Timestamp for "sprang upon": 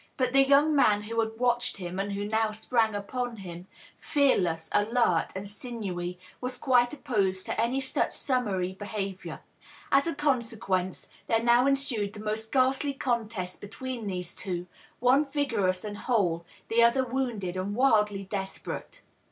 2.53-3.37